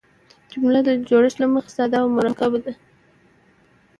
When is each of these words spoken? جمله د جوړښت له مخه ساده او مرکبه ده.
جمله 0.51 0.79
د 0.87 0.89
جوړښت 1.09 1.37
له 1.41 1.47
مخه 1.53 1.69
ساده 1.75 1.97
او 2.03 2.07
مرکبه 2.17 2.59
ده. 2.65 2.73